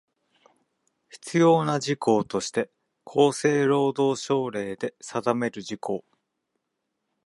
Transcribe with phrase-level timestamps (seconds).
[1.11, 2.71] 必要な事項として
[3.05, 6.03] 厚生労働省令で定める事項